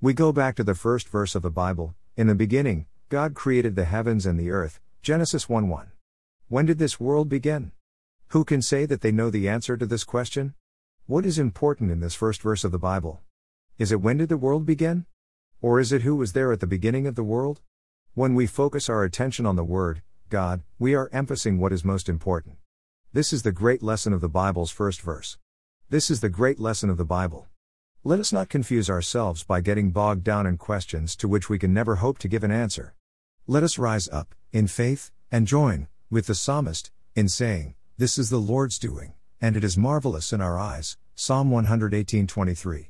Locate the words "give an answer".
32.26-32.94